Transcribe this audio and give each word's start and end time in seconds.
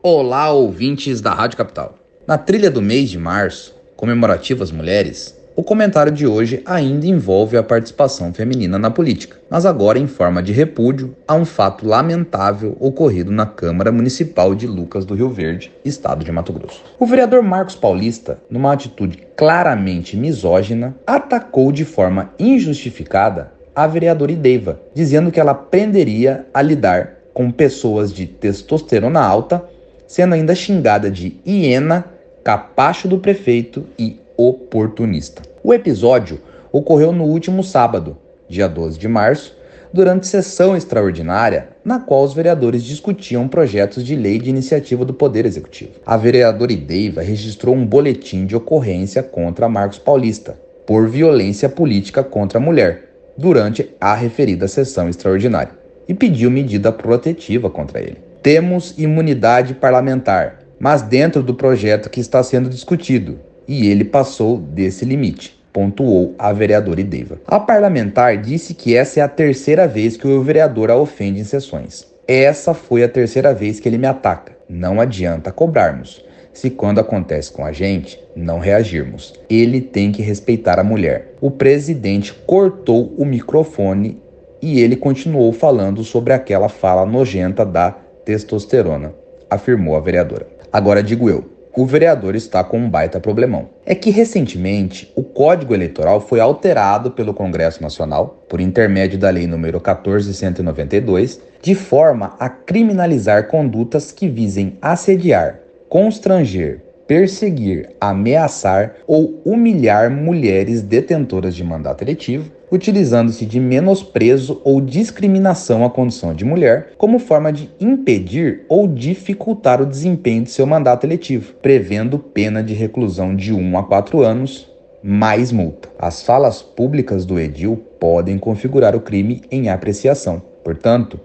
Olá, 0.00 0.52
ouvintes 0.52 1.20
da 1.20 1.34
Rádio 1.34 1.56
Capital. 1.56 1.96
Na 2.24 2.38
trilha 2.38 2.70
do 2.70 2.80
mês 2.80 3.10
de 3.10 3.18
março, 3.18 3.74
comemorativo 3.96 4.62
às 4.62 4.70
mulheres, 4.70 5.36
o 5.56 5.62
comentário 5.64 6.12
de 6.12 6.24
hoje 6.24 6.62
ainda 6.64 7.04
envolve 7.04 7.56
a 7.56 7.64
participação 7.64 8.32
feminina 8.32 8.78
na 8.78 8.92
política, 8.92 9.40
mas 9.50 9.66
agora 9.66 9.98
em 9.98 10.06
forma 10.06 10.40
de 10.40 10.52
repúdio 10.52 11.16
a 11.26 11.34
um 11.34 11.44
fato 11.44 11.84
lamentável 11.84 12.76
ocorrido 12.78 13.32
na 13.32 13.44
Câmara 13.44 13.90
Municipal 13.90 14.54
de 14.54 14.68
Lucas 14.68 15.04
do 15.04 15.16
Rio 15.16 15.30
Verde, 15.30 15.72
estado 15.84 16.24
de 16.24 16.30
Mato 16.30 16.52
Grosso. 16.52 16.84
O 16.96 17.04
vereador 17.04 17.42
Marcos 17.42 17.74
Paulista, 17.74 18.38
numa 18.48 18.72
atitude 18.72 19.26
claramente 19.36 20.16
misógina, 20.16 20.94
atacou 21.04 21.72
de 21.72 21.84
forma 21.84 22.32
injustificada 22.38 23.52
a 23.74 23.84
vereadora 23.88 24.30
Ideiva, 24.30 24.80
dizendo 24.94 25.32
que 25.32 25.40
ela 25.40 25.50
aprenderia 25.50 26.46
a 26.54 26.62
lidar 26.62 27.14
com 27.34 27.50
pessoas 27.50 28.12
de 28.12 28.26
testosterona 28.26 29.20
alta 29.20 29.64
sendo 30.08 30.34
ainda 30.34 30.54
xingada 30.54 31.10
de 31.10 31.36
hiena, 31.46 32.06
capacho 32.42 33.06
do 33.06 33.18
prefeito 33.18 33.84
e 33.98 34.18
oportunista. 34.36 35.42
O 35.62 35.74
episódio 35.74 36.40
ocorreu 36.72 37.12
no 37.12 37.24
último 37.24 37.62
sábado, 37.62 38.16
dia 38.48 38.66
12 38.66 38.98
de 38.98 39.06
março, 39.06 39.56
durante 39.92 40.26
sessão 40.26 40.76
extraordinária 40.76 41.68
na 41.84 41.98
qual 41.98 42.24
os 42.24 42.32
vereadores 42.32 42.82
discutiam 42.82 43.48
projetos 43.48 44.04
de 44.04 44.16
lei 44.16 44.38
de 44.38 44.50
iniciativa 44.50 45.04
do 45.04 45.14
Poder 45.14 45.44
Executivo. 45.44 45.92
A 46.04 46.16
vereadora 46.16 46.72
Ideiva 46.72 47.22
registrou 47.22 47.74
um 47.74 47.86
boletim 47.86 48.46
de 48.46 48.56
ocorrência 48.56 49.22
contra 49.22 49.68
Marcos 49.68 49.98
Paulista 49.98 50.58
por 50.86 51.06
violência 51.08 51.68
política 51.68 52.24
contra 52.24 52.58
a 52.58 52.62
mulher 52.62 53.10
durante 53.36 53.94
a 54.00 54.14
referida 54.14 54.66
sessão 54.66 55.08
extraordinária 55.08 55.72
e 56.08 56.14
pediu 56.14 56.50
medida 56.50 56.90
protetiva 56.90 57.68
contra 57.68 58.00
ele. 58.00 58.27
Temos 58.42 58.94
imunidade 58.96 59.74
parlamentar, 59.74 60.60
mas 60.78 61.02
dentro 61.02 61.42
do 61.42 61.54
projeto 61.54 62.08
que 62.08 62.20
está 62.20 62.42
sendo 62.42 62.68
discutido, 62.68 63.40
e 63.66 63.88
ele 63.88 64.04
passou 64.04 64.58
desse 64.58 65.04
limite, 65.04 65.58
pontuou 65.72 66.34
a 66.38 66.52
vereadora 66.52 67.00
Ideiva. 67.00 67.40
A 67.46 67.58
parlamentar 67.60 68.36
disse 68.38 68.74
que 68.74 68.96
essa 68.96 69.20
é 69.20 69.22
a 69.22 69.28
terceira 69.28 69.86
vez 69.86 70.16
que 70.16 70.26
o 70.26 70.42
vereador 70.42 70.90
a 70.90 70.96
ofende 70.96 71.40
em 71.40 71.44
sessões. 71.44 72.06
Essa 72.26 72.74
foi 72.74 73.02
a 73.02 73.08
terceira 73.08 73.52
vez 73.52 73.80
que 73.80 73.88
ele 73.88 73.98
me 73.98 74.06
ataca. 74.06 74.56
Não 74.68 75.00
adianta 75.00 75.50
cobrarmos. 75.50 76.24
Se 76.52 76.70
quando 76.70 76.98
acontece 76.98 77.52
com 77.52 77.64
a 77.64 77.72
gente, 77.72 78.20
não 78.34 78.58
reagirmos. 78.58 79.34
Ele 79.48 79.80
tem 79.80 80.10
que 80.12 80.22
respeitar 80.22 80.78
a 80.78 80.84
mulher. 80.84 81.34
O 81.40 81.50
presidente 81.50 82.34
cortou 82.46 83.14
o 83.16 83.24
microfone 83.24 84.20
e 84.60 84.80
ele 84.80 84.96
continuou 84.96 85.52
falando 85.52 86.02
sobre 86.02 86.32
aquela 86.32 86.68
fala 86.68 87.06
nojenta 87.06 87.64
da 87.64 87.94
testosterona, 88.28 89.14
afirmou 89.48 89.96
a 89.96 90.00
vereadora. 90.00 90.46
Agora 90.70 91.02
digo 91.02 91.30
eu, 91.30 91.46
o 91.74 91.86
vereador 91.86 92.36
está 92.36 92.62
com 92.62 92.76
um 92.76 92.90
baita 92.90 93.18
problemão. 93.18 93.70
É 93.86 93.94
que 93.94 94.10
recentemente 94.10 95.10
o 95.16 95.22
Código 95.22 95.72
Eleitoral 95.72 96.20
foi 96.20 96.38
alterado 96.38 97.10
pelo 97.12 97.32
Congresso 97.32 97.82
Nacional, 97.82 98.44
por 98.46 98.60
intermédio 98.60 99.18
da 99.18 99.30
Lei 99.30 99.46
nº 99.46 99.80
14192, 99.80 101.40
de 101.62 101.74
forma 101.74 102.36
a 102.38 102.50
criminalizar 102.50 103.46
condutas 103.46 104.12
que 104.12 104.28
visem 104.28 104.76
assediar, 104.82 105.60
constranger, 105.88 106.82
perseguir, 107.08 107.88
ameaçar 107.98 108.96
ou 109.06 109.40
humilhar 109.42 110.10
mulheres 110.10 110.82
detentoras 110.82 111.56
de 111.56 111.64
mandato 111.64 112.04
eletivo, 112.04 112.52
utilizando-se 112.70 113.46
de 113.46 113.58
menosprezo 113.58 114.60
ou 114.62 114.78
discriminação 114.78 115.86
à 115.86 115.90
condição 115.90 116.34
de 116.34 116.44
mulher 116.44 116.92
como 116.98 117.18
forma 117.18 117.50
de 117.50 117.70
impedir 117.80 118.66
ou 118.68 118.86
dificultar 118.86 119.80
o 119.80 119.86
desempenho 119.86 120.42
de 120.42 120.50
seu 120.50 120.66
mandato 120.66 121.06
eletivo, 121.06 121.54
prevendo 121.62 122.18
pena 122.18 122.62
de 122.62 122.74
reclusão 122.74 123.34
de 123.34 123.54
1 123.54 123.78
a 123.78 123.82
4 123.84 124.20
anos 124.20 124.70
mais 125.02 125.50
multa. 125.50 125.88
As 125.98 126.22
falas 126.22 126.60
públicas 126.60 127.24
do 127.24 127.40
edil 127.40 127.82
podem 127.98 128.36
configurar 128.36 128.94
o 128.94 129.00
crime 129.00 129.40
em 129.50 129.70
apreciação. 129.70 130.42
Portanto, 130.62 131.18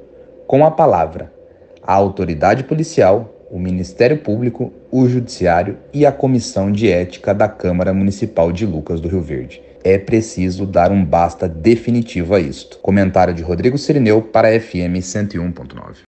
com 0.48 0.66
a 0.66 0.72
palavra, 0.72 1.30
a 1.86 1.94
autoridade 1.94 2.64
policial 2.64 3.34
o 3.54 3.60
Ministério 3.60 4.18
Público, 4.18 4.74
o 4.96 5.10
Judiciário 5.10 5.80
e 5.92 6.06
a 6.06 6.12
Comissão 6.12 6.72
de 6.72 6.88
Ética 6.88 7.34
da 7.34 7.48
Câmara 7.48 7.92
Municipal 7.96 8.52
de 8.52 8.64
Lucas 8.64 9.02
do 9.02 9.08
Rio 9.08 9.24
Verde. 9.24 9.60
É 9.84 9.98
preciso 9.98 10.68
dar 10.68 10.92
um 10.92 11.04
basta 11.04 11.50
definitivo 11.50 12.36
a 12.36 12.40
isto. 12.40 12.78
Comentário 12.78 13.34
de 13.34 13.42
Rodrigo 13.42 13.76
Sirineu 13.76 14.22
para 14.22 14.50
FM 14.60 15.02
101.9. 15.02 15.96